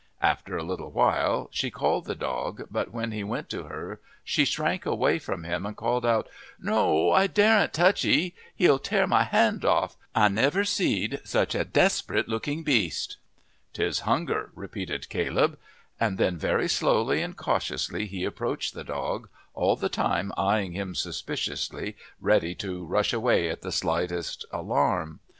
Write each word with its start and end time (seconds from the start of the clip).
After 0.23 0.57
a 0.57 0.63
little 0.63 0.89
while 0.89 1.47
she 1.51 1.69
called 1.69 2.05
the 2.05 2.15
dog, 2.15 2.63
but 2.71 2.91
when 2.91 3.11
he 3.11 3.23
went 3.23 3.49
to 3.51 3.65
her 3.65 3.99
she 4.23 4.45
shrank 4.45 4.83
away 4.83 5.19
from 5.19 5.43
him 5.43 5.63
and 5.63 5.77
called 5.77 6.07
out, 6.07 6.27
"No, 6.59 7.11
I 7.11 7.27
daren't 7.27 7.71
touch 7.71 8.01
he 8.01 8.33
he'll 8.55 8.79
tear 8.79 9.05
my 9.05 9.23
hand 9.25 9.63
off. 9.63 9.97
I 10.15 10.27
never 10.27 10.65
see'd 10.65 11.21
such 11.23 11.53
a 11.53 11.63
desprit 11.63 12.27
looking 12.27 12.63
beast!" 12.63 13.17
"'Tis 13.73 13.99
hunger," 13.99 14.49
repeated 14.55 15.07
Caleb, 15.07 15.59
and 15.99 16.17
then 16.17 16.35
very 16.35 16.67
slowly 16.67 17.21
and 17.21 17.37
cautiously 17.37 18.07
he 18.07 18.25
approached, 18.25 18.73
the 18.73 18.83
dog 18.83 19.29
all 19.53 19.75
the 19.75 19.87
time 19.87 20.31
eyeing 20.35 20.71
him 20.71 20.95
suspiciously, 20.95 21.95
ready 22.19 22.55
to 22.55 22.83
rush 22.85 23.13
away 23.13 23.51
on 23.51 23.57
the 23.61 23.71
slightest 23.71 24.45
alarm. 24.51 25.19